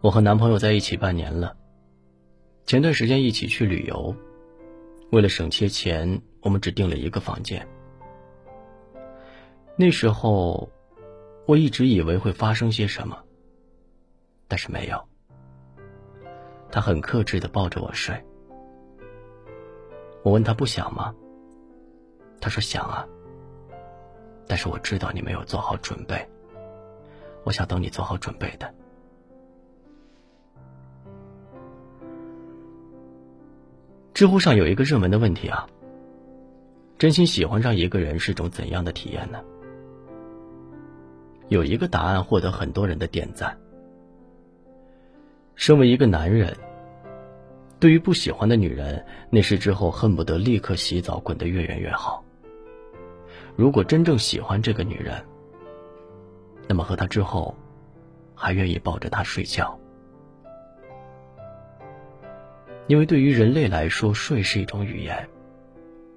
[0.00, 1.56] 我和男朋友在一起半年了。
[2.66, 4.14] 前段时间一起去旅游，
[5.10, 7.66] 为了省些钱，我们只订了一个房间。
[9.76, 10.70] 那时候，
[11.46, 13.18] 我一直以为会发生些什么，
[14.48, 15.02] 但是没有。
[16.70, 18.14] 他很克制的抱着我睡。
[20.22, 21.14] 我问他不想吗？
[22.40, 23.06] 他说想啊。
[24.48, 26.24] 但是我知道你没有做好准备。
[27.44, 28.72] 我想等你做好准备的。
[34.16, 35.68] 知乎上有一个热门的问题啊：
[36.96, 39.38] 真心喜欢上一个人是种怎样的体验呢？
[41.48, 43.58] 有一个答案获得很多人的点赞。
[45.54, 46.56] 身为一个男人，
[47.78, 52.24] 对于不喜欢的女人，那时之后恨不得立刻洗澡，滚得越远越好。
[53.54, 55.22] 如果真正喜欢这个女人，
[56.66, 57.54] 那么和她之后，
[58.34, 59.78] 还愿意抱着她睡觉。
[62.86, 65.28] 因为对于人类来说，睡是一种语言，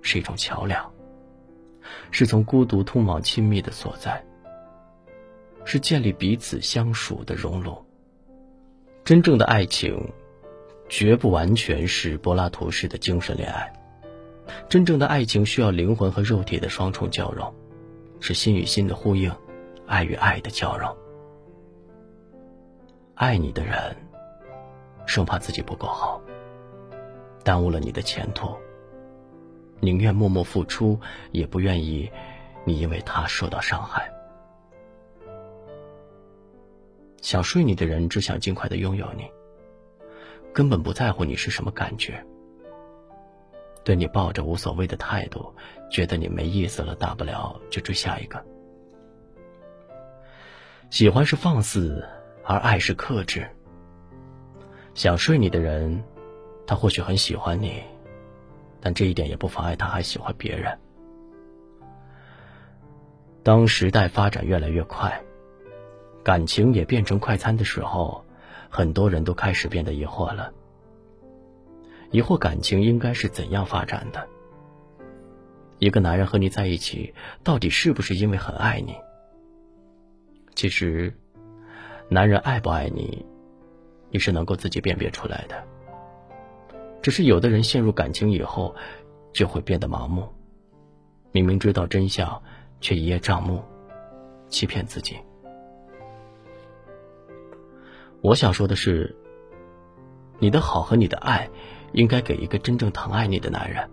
[0.01, 0.91] 是一种桥梁，
[2.11, 4.23] 是从孤独通往亲密的所在，
[5.65, 7.83] 是建立彼此相属的熔炉。
[9.03, 9.99] 真正的爱情，
[10.87, 13.73] 绝不完全是柏拉图式的精神恋爱。
[14.67, 17.51] 真正的爱情需要灵魂和肉体的双重交融，
[18.19, 19.31] 是心与心的呼应，
[19.87, 20.95] 爱与爱的交融。
[23.15, 23.95] 爱你的人，
[25.07, 26.21] 生怕自己不够好。
[27.43, 28.55] 耽误了你的前途，
[29.79, 30.99] 宁愿默默付出，
[31.31, 32.11] 也不愿意
[32.65, 34.11] 你因为他受到伤害。
[37.21, 39.29] 想睡你的人只想尽快的拥有你，
[40.53, 42.23] 根本不在乎你是什么感觉。
[43.83, 45.53] 对你抱着无所谓的态度，
[45.89, 48.43] 觉得你没意思了，大不了就追下一个。
[50.89, 52.05] 喜欢是放肆，
[52.43, 53.47] 而爱是克制。
[54.93, 56.03] 想睡你的人。
[56.69, 57.81] 他或许很喜欢你，
[58.79, 60.77] 但这一点也不妨碍他还喜欢别人。
[63.41, 65.19] 当时代发展越来越快，
[66.23, 68.23] 感情也变成快餐的时候，
[68.69, 70.53] 很多人都开始变得疑惑了。
[72.11, 74.27] 疑惑感情应该是怎样发展的？
[75.79, 78.95] 一个男人和你在一起，到底是不是因为很爱你？
[80.53, 81.11] 其实，
[82.09, 83.25] 男人爱不爱你，
[84.11, 85.63] 你是能够自己辨别出来的。
[87.02, 88.76] 只是有的人陷入感情以后，
[89.32, 90.27] 就会变得盲目，
[91.32, 92.42] 明明知道真相，
[92.82, 93.64] 却一叶障目，
[94.48, 95.17] 欺骗自己。
[98.21, 99.15] 我想说的是，
[100.39, 101.49] 你的好和你的爱，
[101.93, 103.89] 应该给一个真正疼爱你的男人，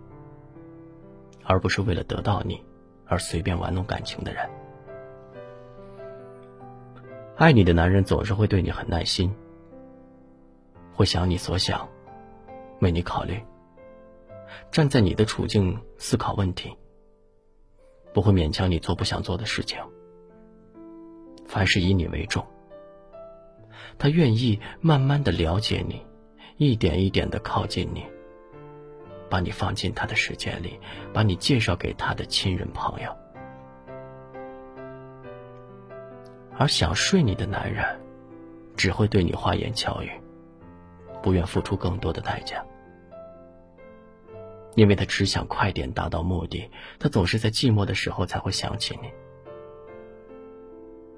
[1.44, 2.60] 而不是为了得到你
[3.06, 4.48] 而随便玩弄感情的人。
[7.36, 9.32] 爱你的男人总是会对你很耐心，
[10.92, 11.88] 会想你所想。
[12.80, 13.40] 为你考虑，
[14.70, 16.76] 站在你的处境思考问题，
[18.12, 19.78] 不会勉强你做不想做的事情。
[21.46, 22.44] 凡事以你为重，
[23.98, 26.04] 他愿意慢慢的了解你，
[26.56, 28.04] 一点一点的靠近你，
[29.30, 30.78] 把你放进他的世界里，
[31.12, 33.16] 把你介绍给他的亲人朋友。
[36.58, 37.84] 而想睡你的男人，
[38.76, 40.10] 只会对你花言巧语。
[41.26, 42.64] 不愿付出更多的代价，
[44.76, 46.70] 因为他只想快点达到目的。
[47.00, 49.10] 他总是在寂寞的时候才会想起你。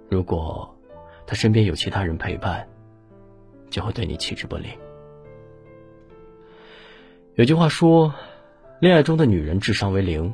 [0.09, 0.75] 如果
[1.27, 2.67] 他身边有其他人陪伴，
[3.69, 4.69] 就会对你弃之不理。
[7.35, 8.11] 有句话说，
[8.81, 10.33] 恋爱中的女人智商为零。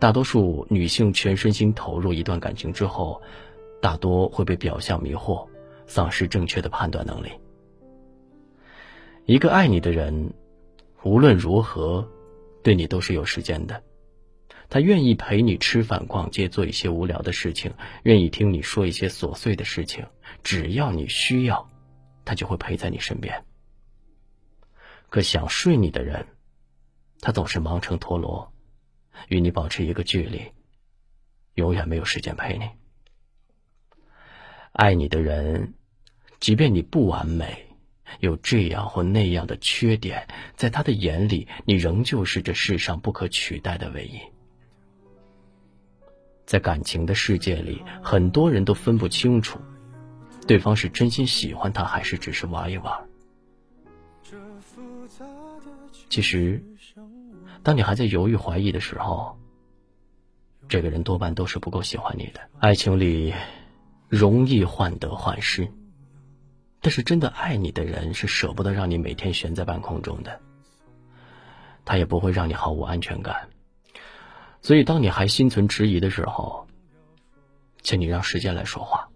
[0.00, 3.22] 大多数女性全身心投入一段感情之后，
[3.80, 5.46] 大多会被表象迷惑，
[5.86, 7.30] 丧失正确的判断能力。
[9.26, 10.34] 一个爱你的人，
[11.02, 12.06] 无论如何，
[12.62, 13.82] 对你都是有时间的。
[14.68, 20.04] 他愿意陪你吃饭、逛街，做一些无聊的事情，愿意听你说一些琐碎的事情。
[20.42, 21.70] 只要你需要，
[22.26, 23.46] 他就会陪在你身边。
[25.08, 26.26] 可想睡你的人，
[27.20, 28.52] 他总是忙成陀螺，
[29.28, 30.52] 与你保持一个距离，
[31.54, 32.68] 永远没有时间陪你。
[34.72, 35.72] 爱你的人，
[36.40, 37.73] 即便你不完美。
[38.20, 40.26] 有这样或那样的缺点，
[40.56, 44.18] 在他的眼里，你仍旧是这世上不可取代的唯一。
[46.46, 49.58] 在感情的世界里，很多人都分不清楚，
[50.46, 52.92] 对方是真心喜欢他，还是只是玩一玩。
[56.10, 56.62] 其实，
[57.62, 59.38] 当你还在犹豫怀疑的时候，
[60.68, 62.40] 这个人多半都是不够喜欢你的。
[62.58, 63.32] 爱情里，
[64.08, 65.66] 容易患得患失。
[66.84, 70.38] 但是真的爱你的人是舍不得让你每天悬在半空中的，
[71.82, 73.48] 他也不会让你毫无安全感。
[74.60, 76.66] 所以，当你还心存迟疑的时候，
[77.80, 79.08] 请你让时间来说话。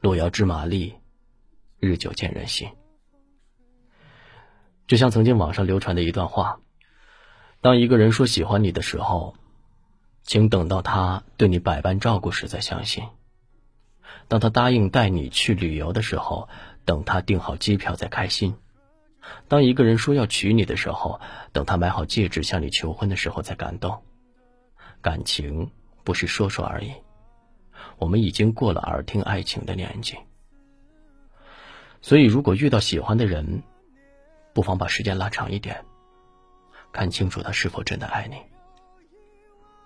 [0.00, 0.92] 路遥知马力，
[1.78, 2.68] 日久见人心。
[4.88, 6.58] 就像曾经网上流传的一段话：
[7.60, 9.36] 当一个人说喜欢你的时候，
[10.24, 13.04] 请等到他对你百般照顾时再相信；
[14.28, 16.48] 当他答应带你去旅游的时候，
[16.84, 18.52] 等他订好机票再开心；
[19.48, 21.20] 当一个人说要娶你的时候，
[21.52, 24.02] 等他买好戒指向你求婚的时候再感动。
[25.00, 25.70] 感情
[26.04, 26.92] 不是说说而已。
[27.98, 30.16] 我们已经过了耳听爱情的年纪，
[32.02, 33.62] 所以如果遇到喜欢的人，
[34.52, 35.84] 不妨把时间拉长一点，
[36.92, 38.36] 看清楚他是否真的爱你。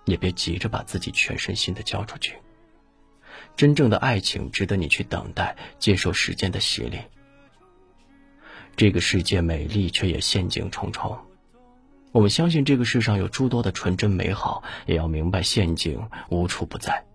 [0.05, 2.37] 也别急着把自己全身心的交出去。
[3.55, 6.99] 真正的爱情值得你去等待，接受时间的洗礼。
[8.75, 11.17] 这个世界美丽，却也陷阱重重。
[12.11, 17.05] 我们相信这个世上有诸多的纯真美好，也要明白陷阱无处不在。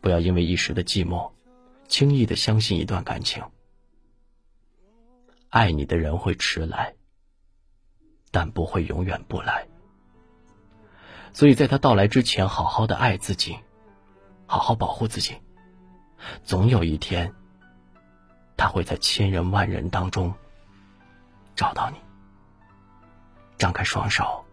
[0.00, 1.32] 不要因为一时的寂寞，
[1.88, 3.42] 轻易的相信一段感情。
[5.48, 6.94] 爱你的人会迟来，
[8.32, 9.66] 但不会永远不来。
[11.32, 13.56] 所以在他到来之前，好好的爱自己，
[14.46, 15.36] 好好保护自己。
[16.42, 17.32] 总有一天，
[18.56, 20.32] 他会在千人万人当中
[21.54, 21.98] 找到你，
[23.58, 24.44] 张开双手，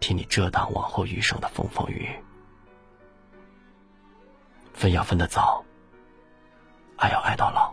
[0.00, 2.08] 替你遮挡往后余生的风风雨雨。
[4.72, 5.64] 分要分得早，
[6.96, 7.72] 爱要爱到老。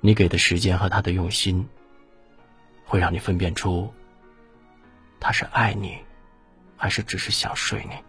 [0.00, 1.68] 你给的时间和他的用心，
[2.86, 3.92] 会让你分辨出，
[5.18, 5.98] 他是爱你，
[6.76, 8.02] 还是只是想睡你。